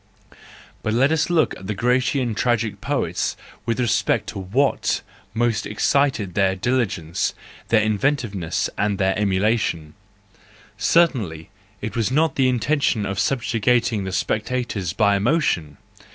[0.83, 5.01] Let us but look at the Grecian tragic poets with respect to what
[5.35, 7.35] most excited their diligence,
[7.67, 11.51] their inventiveness, and their emulation,—certainly
[11.81, 15.77] it was not the intention of subjugating the spectators by emotion!